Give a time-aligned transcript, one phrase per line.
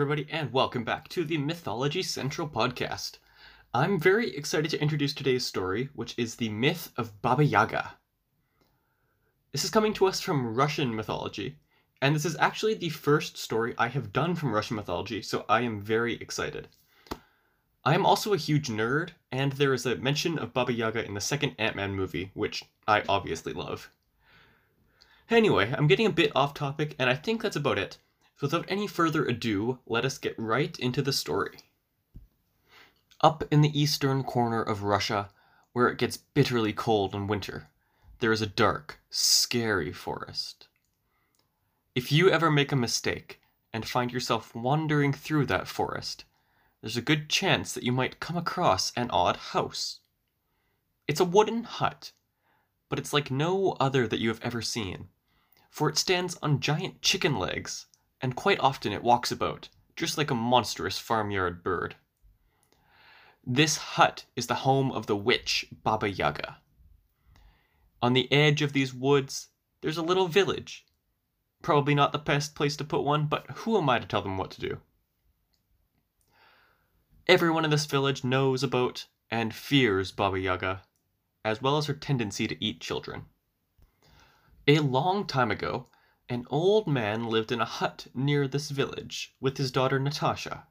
[0.00, 3.18] everybody, and welcome back to the Mythology Central podcast.
[3.74, 7.94] I'm very excited to introduce today's story, which is the myth of Baba Yaga.
[9.50, 11.56] This is coming to us from Russian mythology,
[12.00, 15.62] and this is actually the first story I have done from Russian mythology, so I
[15.62, 16.68] am very excited.
[17.84, 21.14] I am also a huge nerd, and there is a mention of Baba Yaga in
[21.14, 23.90] the second Ant Man movie, which I obviously love.
[25.28, 27.98] Anyway, I'm getting a bit off topic, and I think that's about it.
[28.38, 31.58] So without any further ado, let us get right into the story.
[33.20, 35.30] Up in the eastern corner of Russia,
[35.72, 37.68] where it gets bitterly cold in winter,
[38.20, 40.68] there is a dark, scary forest.
[41.96, 43.40] If you ever make a mistake
[43.72, 46.24] and find yourself wandering through that forest,
[46.80, 49.98] there's a good chance that you might come across an odd house.
[51.08, 52.12] It's a wooden hut,
[52.88, 55.08] but it's like no other that you have ever seen,
[55.70, 57.86] for it stands on giant chicken legs
[58.20, 61.96] and quite often it walks about, just like a monstrous farmyard bird.
[63.46, 66.58] This hut is the home of the witch Baba Yaga.
[68.02, 69.48] On the edge of these woods,
[69.80, 70.84] there's a little village.
[71.62, 74.36] Probably not the best place to put one, but who am I to tell them
[74.36, 74.80] what to do?
[77.26, 80.82] Everyone in this village knows about and fears Baba Yaga,
[81.44, 83.26] as well as her tendency to eat children.
[84.66, 85.88] A long time ago,
[86.30, 90.66] an old man lived in a hut near this village with his daughter Natasha.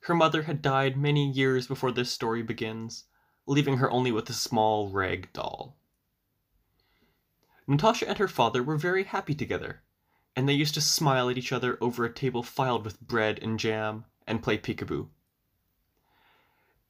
[0.00, 3.04] Her mother had died many years before this story begins,
[3.46, 5.76] leaving her only with a small rag doll.
[7.66, 9.82] Natasha and her father were very happy together,
[10.36, 13.58] and they used to smile at each other over a table filled with bread and
[13.58, 15.08] jam and play peekaboo.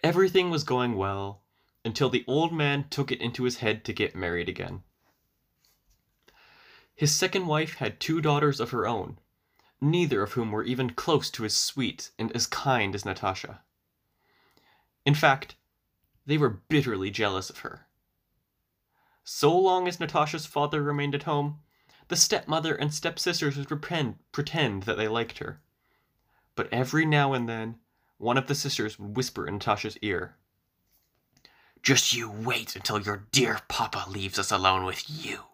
[0.05, 1.43] Everything was going well
[1.83, 4.83] until the old man took it into his head to get married again.
[6.97, 9.19] His second wife had two daughters of her own,
[9.83, 13.61] neither of whom were even close to as sweet and as kind as Natasha.
[15.05, 15.57] In fact,
[16.25, 17.87] they were bitterly jealous of her.
[19.25, 21.61] So long as Natasha's father remained at home,
[22.09, 25.61] the stepmother and stepsisters would pretend, pretend that they liked her.
[26.55, 27.79] But every now and then,
[28.17, 30.37] one of the sisters would whisper in Natasha's ear,
[31.83, 35.45] Just you wait until your dear papa leaves us alone with you.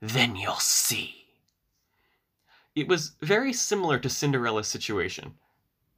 [0.00, 1.26] Then you'll see.
[2.74, 5.34] It was very similar to Cinderella's situation.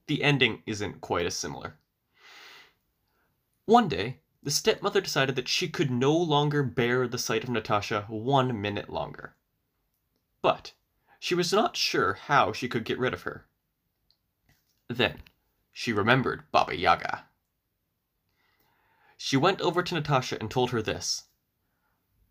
[0.06, 1.76] The ending isn't quite as similar.
[3.66, 8.06] One day, the stepmother decided that she could no longer bear the sight of Natasha
[8.08, 9.34] one minute longer.
[10.40, 10.72] But
[11.18, 13.44] she was not sure how she could get rid of her.
[14.88, 15.22] Then
[15.72, 17.26] she remembered Baba Yaga.
[19.18, 21.24] She went over to Natasha and told her this.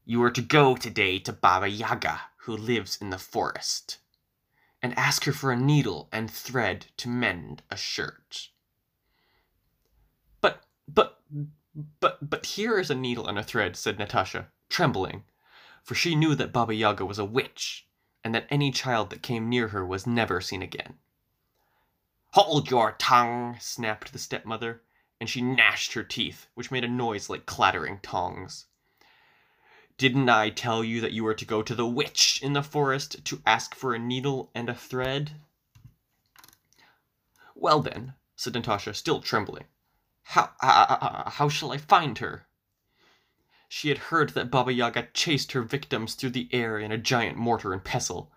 [0.09, 3.99] You are to go today to Baba Yaga, who lives in the forest,
[4.81, 8.49] and ask her for a needle and thread to mend a shirt.
[10.41, 11.21] But, but,
[11.99, 15.25] but, but here is a needle and a thread, said Natasha, trembling,
[15.83, 17.85] for she knew that Baba Yaga was a witch,
[18.23, 20.95] and that any child that came near her was never seen again.
[22.31, 24.81] Hold your tongue, snapped the stepmother,
[25.21, 28.65] and she gnashed her teeth, which made a noise like clattering tongs.
[29.99, 33.25] Didn't I tell you that you were to go to the witch in the forest
[33.25, 35.31] to ask for a needle and a thread?
[37.53, 39.65] Well then, said Natasha, still trembling,
[40.23, 42.47] how, how, how shall I find her?
[43.67, 47.35] She had heard that Baba Yaga chased her victims through the air in a giant
[47.35, 48.31] mortar and pestle,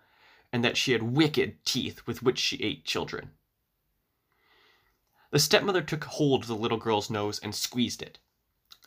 [0.51, 3.31] and that she had wicked teeth with which she ate children.
[5.31, 8.19] The stepmother took hold of the little girl's nose and squeezed it.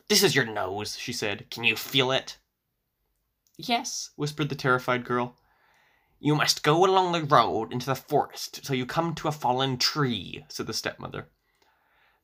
[0.08, 1.49] This is your nose, she said.
[1.50, 2.37] Can you feel it?
[3.56, 5.37] Yes, whispered the terrified girl.
[6.19, 9.79] You must go along the road into the forest till you come to a fallen
[9.79, 11.29] tree, said the stepmother.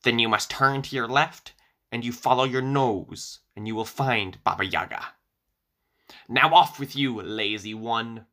[0.02, 1.54] Then you must turn to your left,
[1.90, 5.14] and you follow your nose, and you will find Baba Yaga.
[6.28, 8.26] Now off with you, lazy one.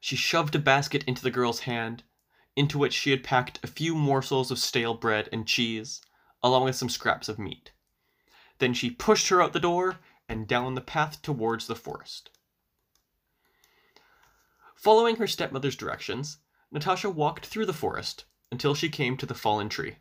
[0.00, 2.04] She shoved a basket into the girl's hand,
[2.56, 6.00] into which she had packed a few morsels of stale bread and cheese,
[6.42, 7.72] along with some scraps of meat.
[8.58, 12.30] Then she pushed her out the door and down the path towards the forest.
[14.76, 16.38] Following her stepmother's directions,
[16.70, 19.96] Natasha walked through the forest until she came to the fallen tree.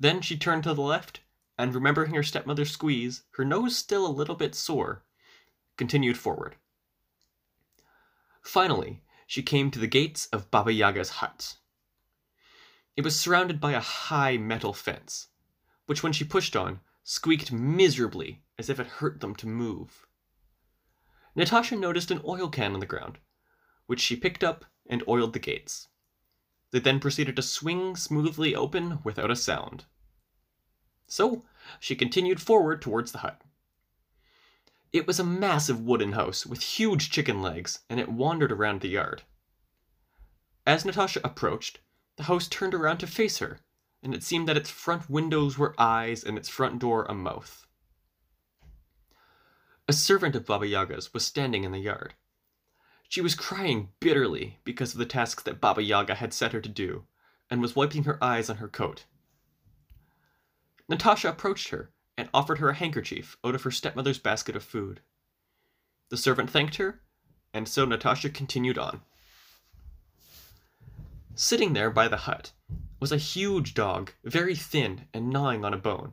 [0.00, 1.20] Then she turned to the left,
[1.56, 5.04] and remembering her stepmother's squeeze, her nose still a little bit sore,
[5.76, 6.56] continued forward.
[8.42, 11.56] Finally, she came to the gates of Baba Yaga's hut.
[12.96, 15.28] It was surrounded by a high metal fence,
[15.86, 20.06] which when she pushed on, squeaked miserably as if it hurt them to move.
[21.34, 23.18] Natasha noticed an oil can on the ground,
[23.86, 25.88] which she picked up and oiled the gates.
[26.70, 29.84] They then proceeded to swing smoothly open without a sound.
[31.06, 31.44] So
[31.78, 33.42] she continued forward towards the hut.
[34.92, 38.88] It was a massive wooden house with huge chicken legs, and it wandered around the
[38.88, 39.22] yard.
[40.66, 41.80] As Natasha approached,
[42.16, 43.60] the house turned around to face her,
[44.02, 47.66] and it seemed that its front windows were eyes and its front door a mouth.
[49.88, 52.14] A servant of Baba Yaga's was standing in the yard.
[53.08, 56.68] She was crying bitterly because of the tasks that Baba Yaga had set her to
[56.68, 57.04] do,
[57.50, 59.04] and was wiping her eyes on her coat.
[60.88, 65.00] Natasha approached her and offered her a handkerchief out of her stepmother's basket of food.
[66.10, 67.00] The servant thanked her,
[67.52, 69.02] and so Natasha continued on.
[71.34, 72.52] Sitting there by the hut
[73.00, 76.12] was a huge dog, very thin and gnawing on a bone.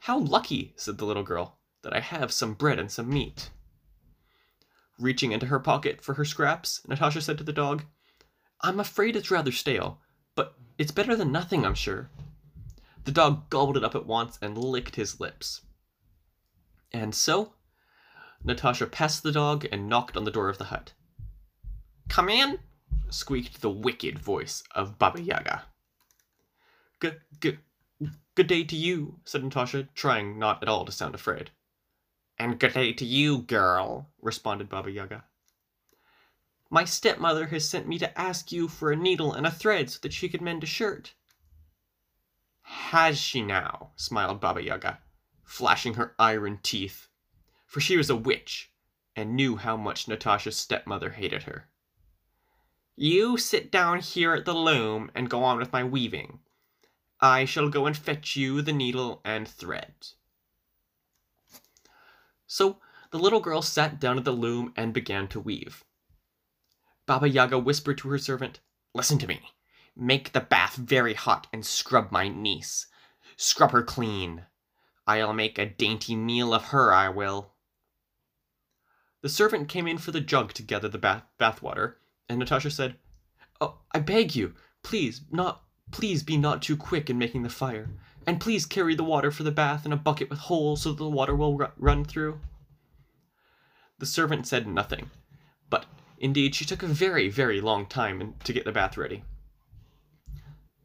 [0.00, 3.50] How lucky, said the little girl, that I have some bread and some meat.
[4.98, 7.84] Reaching into her pocket for her scraps, Natasha said to the dog,
[8.60, 10.00] I'm afraid it's rather stale,
[10.34, 12.10] but it's better than nothing, I'm sure.
[13.04, 15.60] The dog gobbled it up at once and licked his lips.
[16.92, 17.52] And so,
[18.42, 20.92] Natasha passed the dog and knocked on the door of the hut.
[22.08, 22.58] Come in,
[23.10, 25.66] squeaked the wicked voice of Baba Yaga.
[26.98, 27.60] Good, good,
[28.34, 31.52] good day to you, said Natasha, trying not at all to sound afraid.
[32.38, 35.24] And good day to you, girl, responded Baba Yaga.
[36.68, 39.98] My stepmother has sent me to ask you for a needle and a thread so
[40.02, 41.14] that she could mend a shirt.
[42.62, 43.92] Has she now?
[43.96, 45.00] smiled Baba Yaga,
[45.44, 47.08] flashing her iron teeth,
[47.64, 48.72] for she was a witch
[49.14, 51.70] and knew how much Natasha's stepmother hated her.
[52.96, 56.40] You sit down here at the loom and go on with my weaving.
[57.20, 59.94] I shall go and fetch you the needle and thread.
[62.46, 62.78] So
[63.10, 65.84] the little girl sat down at the loom and began to weave.
[67.06, 68.60] Baba Yaga whispered to her servant,
[68.94, 69.52] Listen to me.
[69.94, 72.86] Make the bath very hot and scrub my niece.
[73.36, 74.44] Scrub her clean.
[75.06, 77.52] I'll make a dainty meal of her, I will.
[79.22, 81.98] The servant came in for the jug to gather the bath water,
[82.28, 82.96] and Natasha said,
[83.60, 87.88] Oh, I beg you, please, not please be not too quick in making the fire.
[88.26, 90.98] And please carry the water for the bath in a bucket with holes so that
[90.98, 92.40] the water will run through.
[93.98, 95.10] The servant said nothing,
[95.70, 95.86] but
[96.18, 99.22] indeed she took a very, very long time to get the bath ready.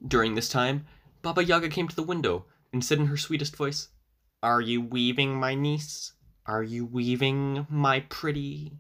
[0.07, 0.85] During this time,
[1.21, 3.89] Baba Yaga came to the window and said in her sweetest voice,
[4.41, 6.13] Are you weaving, my niece?
[6.45, 8.77] Are you weaving, my pretty?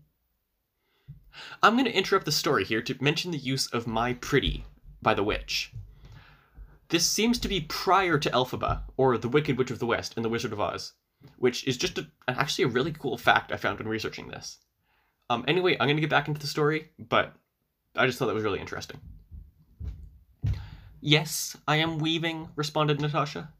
[1.61, 4.65] I'm going to interrupt the story here to mention the use of my pretty
[5.01, 5.71] by the witch.
[6.91, 10.25] This seems to be prior to Elphaba, or The Wicked Witch of the West and
[10.25, 10.91] The Wizard of Oz,
[11.37, 14.57] which is just a, actually a really cool fact I found when researching this.
[15.29, 17.33] Um, anyway, I'm going to get back into the story, but
[17.95, 18.99] I just thought that was really interesting.
[20.99, 23.53] Yes, I am weaving, responded Natasha.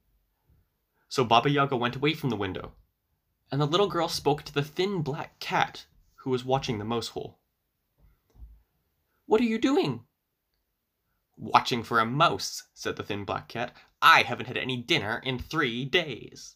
[1.08, 2.74] So Baba Yaga went away from the window,
[3.50, 7.08] and the little girl spoke to the thin black cat who was watching the mouse
[7.08, 7.40] hole.
[9.26, 10.04] What are you doing?
[11.42, 13.76] Watching for a mouse, said the thin black cat.
[14.00, 16.56] I haven't had any dinner in three days.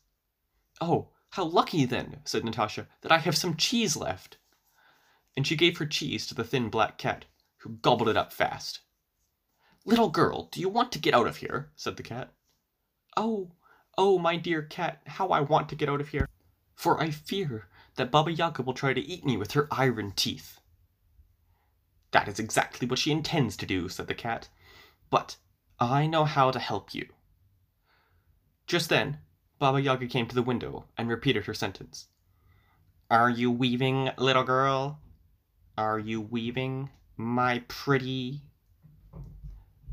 [0.80, 4.38] Oh, how lucky then, said Natasha, that I have some cheese left.
[5.36, 7.26] And she gave her cheese to the thin black cat,
[7.58, 8.82] who gobbled it up fast.
[9.86, 11.72] Little girl, do you want to get out of here?
[11.76, 12.32] said the cat.
[13.18, 13.54] Oh,
[13.98, 16.30] oh, my dear cat, how I want to get out of here,
[16.76, 20.60] for I fear that Baba Yaga will try to eat me with her iron teeth.
[22.12, 24.48] That is exactly what she intends to do, said the cat.
[25.10, 25.38] But
[25.80, 27.08] I know how to help you.
[28.68, 29.20] Just then,
[29.60, 32.08] Baba Yaga came to the window and repeated her sentence.
[33.10, 35.00] Are you weaving, little girl?
[35.78, 38.42] Are you weaving, my pretty?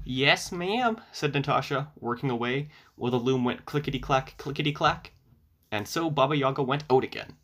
[0.04, 5.12] Yes, ma'am, said Natasha, working away, while the loom went clickety clack, clickety clack.
[5.71, 7.37] And so Baba Yaga went out again.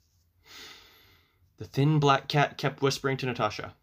[1.58, 3.75] The thin black cat kept whispering to Natasha.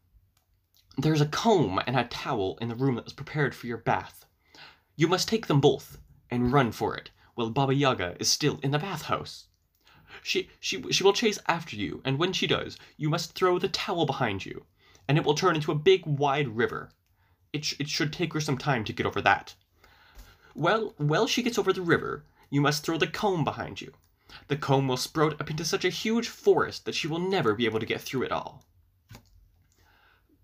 [0.98, 4.26] There's a comb and a towel in the room that was prepared for your bath.
[4.96, 5.98] You must take them both
[6.32, 9.48] and run for it while Baba Yaga is still in the bathhouse.
[10.24, 13.68] She, she, she will chase after you, and when she does, you must throw the
[13.68, 14.66] towel behind you,
[15.06, 16.92] and it will turn into a big wide river.
[17.52, 19.54] It, sh- it should take her some time to get over that.
[20.54, 23.92] Well, while she gets over the river, you must throw the comb behind you.
[24.48, 27.66] The comb will sprout up into such a huge forest that she will never be
[27.66, 28.64] able to get through it all.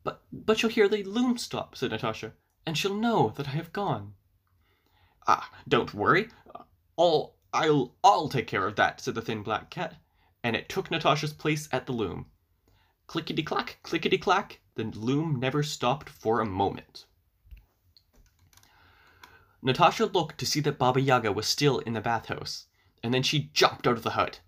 [0.03, 2.33] But but she'll hear the loom stop, said Natasha,
[2.65, 4.13] and she'll know that I have gone.
[5.27, 6.29] Ah, don't worry.
[6.97, 10.01] I'll I'll I'll take care of that, said the thin black cat,
[10.43, 12.27] and it took Natasha's place at the loom.
[13.07, 17.05] Clickety clack, clickety clack, the loom never stopped for a moment.
[19.61, 22.65] Natasha looked to see that Baba Yaga was still in the bathhouse,
[23.03, 24.39] and then she jumped out of the hut.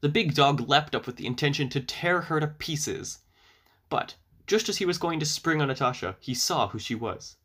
[0.00, 3.20] The big dog leapt up with the intention to tear her to pieces.
[3.88, 7.36] But, just as he was going to spring on Natasha, he saw who she was.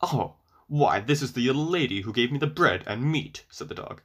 [0.00, 3.68] Oh, why, this is the little lady who gave me the bread and meat, said
[3.68, 4.02] the dog.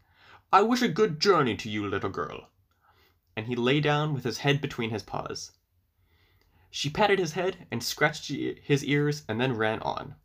[0.52, 2.50] I wish a good journey to you, little girl.
[3.36, 5.52] And he lay down with his head between his paws.
[6.70, 10.16] She patted his head and scratched his ears and then ran on.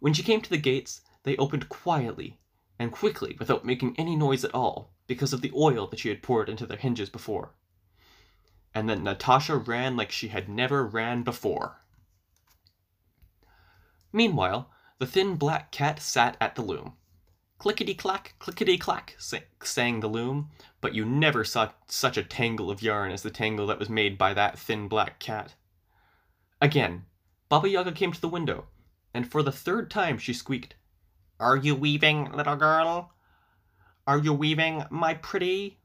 [0.00, 2.38] When she came to the gates, they opened quietly
[2.78, 6.22] and quickly without making any noise at all, because of the oil that she had
[6.22, 7.54] poured into their hinges before.
[8.74, 11.80] And that Natasha ran like she had never ran before.
[14.12, 16.94] Meanwhile, the thin black cat sat at the loom.
[17.58, 19.16] Clickety clack, clickety clack,
[19.62, 20.50] sang the loom,
[20.80, 24.18] but you never saw such a tangle of yarn as the tangle that was made
[24.18, 25.54] by that thin black cat.
[26.60, 27.06] Again,
[27.48, 28.66] Baba Yaga came to the window
[29.14, 30.74] and for the third time she squeaked,
[31.38, 33.12] Are you weaving, little girl?
[34.06, 35.78] Are you weaving, my pretty?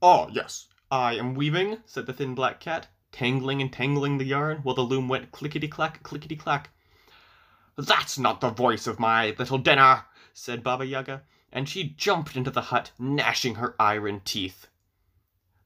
[0.00, 4.58] Oh, yes, I am weaving, said the thin black cat, tangling and tangling the yarn
[4.58, 6.70] while the loom went clickety clack, clickety clack.
[7.76, 12.50] That's not the voice of my little dinner, said Baba Yaga, and she jumped into
[12.50, 14.66] the hut, gnashing her iron teeth.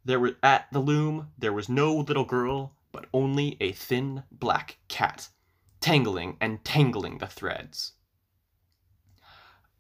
[0.05, 4.79] There were at the loom there was no little girl, but only a thin black
[4.89, 5.31] cat
[5.81, 7.93] tangling and tangling the threads.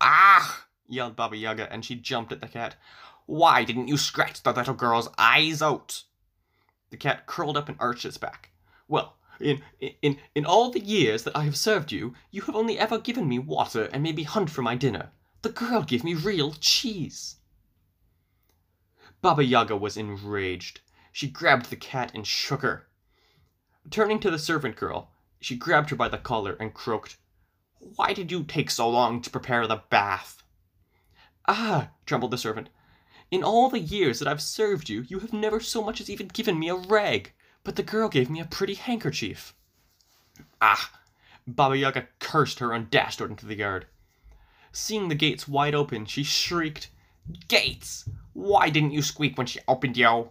[0.00, 0.66] Ah!
[0.86, 2.76] yelled Baba Yaga, and she jumped at the cat.
[3.26, 6.04] Why didn't you scratch the little girl's eyes out?
[6.90, 8.50] The cat curled up and arched its back.
[8.86, 9.62] Well, in,
[10.02, 13.28] in, in all the years that I have served you, you have only ever given
[13.28, 15.10] me water and made me hunt for my dinner.
[15.42, 17.36] The girl gave me real cheese.
[19.20, 20.80] Baba Yaga was enraged.
[21.10, 22.88] She grabbed the cat and shook her.
[23.90, 27.16] Turning to the servant girl, she grabbed her by the collar and croaked,
[27.78, 30.42] Why did you take so long to prepare the bath?
[31.46, 32.70] Ah, trembled the servant,
[33.34, 36.28] in all the years that I've served you, you have never so much as even
[36.28, 37.32] given me a rag,
[37.64, 39.56] but the girl gave me a pretty handkerchief.
[40.62, 41.00] Ah!
[41.44, 43.86] Baba Yaga cursed her and dashed out into the yard.
[44.70, 46.92] Seeing the gates wide open, she shrieked,
[47.48, 48.08] Gates!
[48.34, 50.30] Why didn't you squeak when she opened you?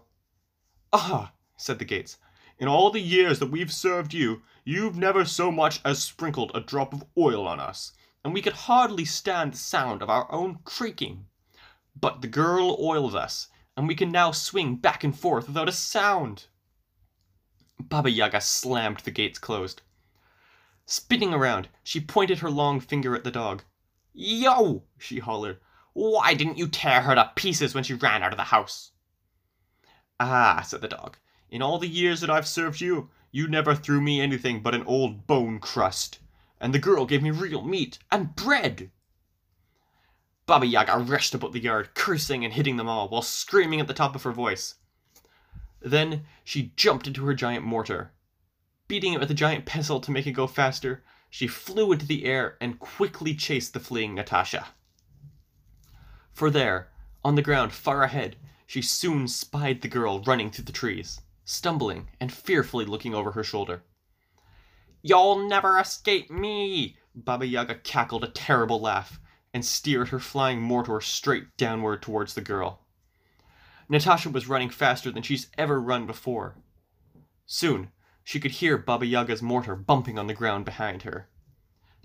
[0.93, 2.17] Ah, said the gates,
[2.57, 6.61] in all the years that we've served you, you've never so much as sprinkled a
[6.61, 7.91] drop of oil on us,
[8.23, 11.25] and we could hardly stand the sound of our own creaking.
[11.95, 15.73] But the girl oiled us, and we can now swing back and forth without a
[15.73, 16.47] sound.
[17.79, 19.81] Baba Yaga slammed the gates closed.
[20.85, 23.63] Spinning around, she pointed her long finger at the dog.
[24.13, 24.83] Yo!
[24.97, 25.59] she hollered.
[25.93, 28.91] Why didn't you tear her to pieces when she ran out of the house?
[30.19, 31.17] Ah, said the dog,
[31.49, 34.83] in all the years that I've served you, you never threw me anything but an
[34.83, 36.19] old bone crust.
[36.59, 38.91] And the girl gave me real meat and bread.
[40.45, 43.93] Baba Yaga rushed about the yard, cursing and hitting them all, while screaming at the
[43.93, 44.75] top of her voice.
[45.81, 48.11] Then she jumped into her giant mortar.
[48.87, 52.25] Beating it with a giant pestle to make it go faster, she flew into the
[52.25, 54.67] air and quickly chased the fleeing Natasha.
[56.33, 56.91] For there,
[57.23, 58.35] on the ground far ahead,
[58.67, 63.43] she soon spied the girl running through the trees stumbling and fearfully looking over her
[63.43, 63.83] shoulder.
[65.01, 66.97] You'll never escape me!
[67.13, 69.19] Baba Yaga cackled a terrible laugh
[69.53, 72.79] and steered her flying mortar straight downward towards the girl.
[73.87, 76.55] Natasha was running faster than she's ever run before.
[77.45, 77.91] Soon,
[78.23, 81.27] she could hear Baba Yaga's mortar bumping on the ground behind her.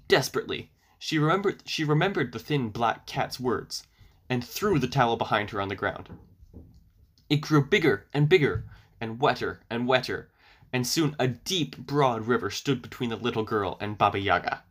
[0.08, 3.84] Desperately, she remembered, she remembered the thin black cat's words
[4.28, 6.08] and threw the towel behind her on the ground.
[7.30, 8.64] It grew bigger and bigger
[9.00, 10.30] and wetter and wetter,
[10.72, 14.64] and soon a deep, broad river stood between the little girl and Baba Yaga.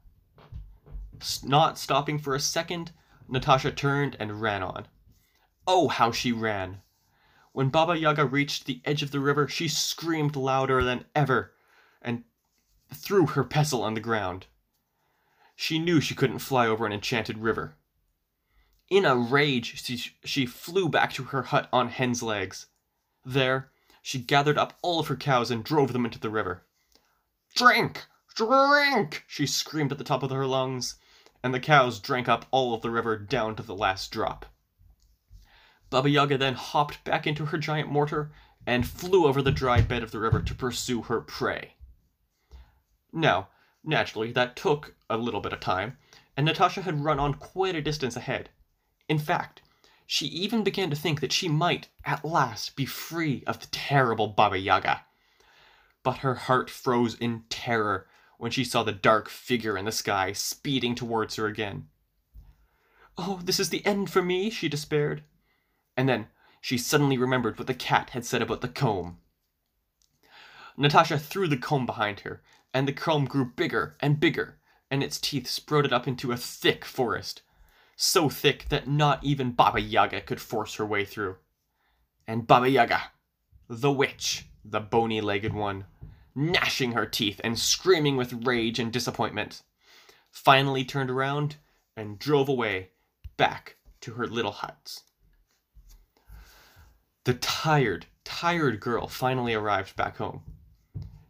[1.44, 2.92] Not stopping for a second,
[3.28, 4.88] Natasha turned and ran on.
[5.66, 6.82] Oh, how she ran!
[7.54, 11.54] When Baba Yaga reached the edge of the river, she screamed louder than ever
[12.02, 12.24] and
[12.94, 14.46] threw her pestle on the ground.
[15.56, 17.78] She knew she couldn't fly over an enchanted river.
[18.90, 22.68] In a rage, she, she flew back to her hut on hen's legs.
[23.26, 23.72] There,
[24.02, 26.66] she gathered up all of her cows and drove them into the river.
[27.56, 28.06] Drink!
[28.36, 29.24] Drink!
[29.28, 30.96] she screamed at the top of her lungs,
[31.44, 34.46] and the cows drank up all of the river down to the last drop.
[35.90, 38.32] Baba Yaga then hopped back into her giant mortar
[38.66, 41.76] and flew over the dry bed of the river to pursue her prey.
[43.14, 43.48] Now,
[43.84, 45.98] naturally, that took a little bit of time,
[46.36, 48.50] and Natasha had run on quite a distance ahead.
[49.08, 49.62] In fact,
[50.06, 54.28] she even began to think that she might, at last, be free of the terrible
[54.28, 55.06] Baba Yaga.
[56.08, 60.32] but her heart froze in terror when she saw the dark figure in the sky
[60.32, 61.88] speeding towards her again.
[63.18, 65.24] Oh, this is the end for me, she despaired.
[65.96, 66.28] And then
[66.62, 69.18] she suddenly remembered what the cat had said about the comb.
[70.78, 74.60] Natasha threw the comb behind her, and the comb grew bigger and bigger,
[74.92, 77.42] and its teeth sprouted up into a thick forest,
[77.96, 81.38] so thick that not even Baba Yaga could force her way through.
[82.28, 83.12] And Baba Yaga,
[83.68, 85.86] the witch, the bony legged one,
[86.38, 89.64] gnashing her teeth and screaming with rage and disappointment,
[90.30, 91.56] finally turned around
[91.96, 92.92] and drove away
[93.38, 95.04] back to her little huts.
[97.24, 100.44] The tired, tired girl finally arrived back home.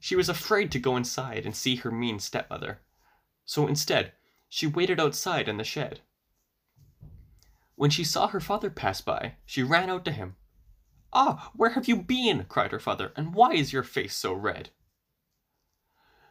[0.01, 2.81] She was afraid to go inside and see her mean stepmother,
[3.45, 4.11] so instead,
[4.49, 6.01] she waited outside in the shed.
[7.75, 10.35] When she saw her father pass by, she ran out to him.
[11.13, 12.43] Ah, where have you been?
[12.49, 14.69] cried her father, and why is your face so red?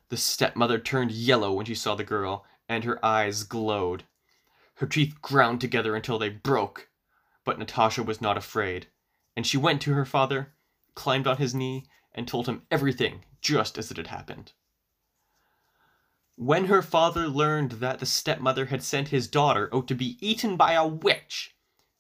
[0.08, 4.04] The stepmother turned yellow when she saw the girl, and her eyes glowed.
[4.76, 6.88] Her teeth ground together until they broke.
[7.44, 8.88] But Natasha was not afraid,
[9.36, 10.52] and she went to her father,
[10.94, 14.52] climbed on his knee, and told him everything just as it had happened.
[16.36, 20.56] When her father learned that the stepmother had sent his daughter out to be eaten
[20.56, 21.56] by a witch,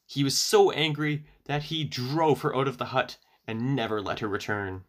[0.06, 4.20] he was so angry that he drove her out of the hut and never let
[4.20, 4.84] her return.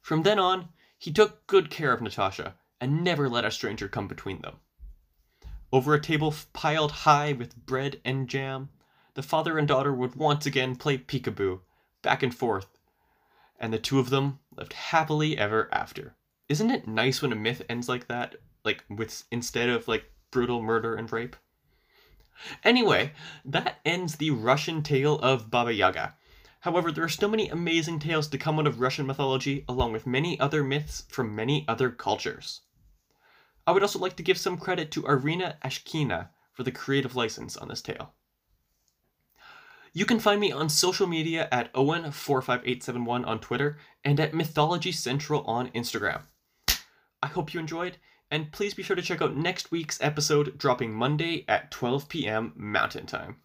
[0.00, 0.68] From then on,
[1.00, 4.56] he took good care of Natasha and never let a stranger come between them.
[5.72, 8.68] Over a table piled high with bread and jam,
[9.14, 11.62] the father and daughter would once again play peekaboo,
[12.02, 12.78] back and forth,
[13.58, 16.16] and the two of them lived happily ever after.
[16.50, 18.36] Isn't it nice when a myth ends like that?
[18.62, 21.36] Like with instead of like brutal murder and rape?
[22.62, 23.12] Anyway,
[23.46, 26.14] that ends the Russian tale of Baba Yaga.
[26.60, 30.06] However, there are still many amazing tales to come out of Russian mythology, along with
[30.06, 32.60] many other myths from many other cultures.
[33.66, 37.56] I would also like to give some credit to Arina Ashkina for the creative license
[37.56, 38.12] on this tale.
[39.92, 45.42] You can find me on social media at Owen45871 on Twitter and at Mythology Central
[45.44, 46.22] on Instagram.
[47.22, 47.96] I hope you enjoyed,
[48.30, 52.52] and please be sure to check out next week's episode dropping Monday at 12 p.m.
[52.54, 53.36] Mountain Time.